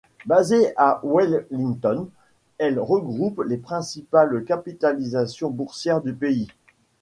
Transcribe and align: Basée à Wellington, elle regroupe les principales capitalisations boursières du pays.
Basée 0.25 0.73
à 0.77 0.99
Wellington, 1.03 2.09
elle 2.57 2.79
regroupe 2.79 3.43
les 3.45 3.57
principales 3.57 4.43
capitalisations 4.45 5.51
boursières 5.51 6.01
du 6.01 6.11
pays. 6.15 6.47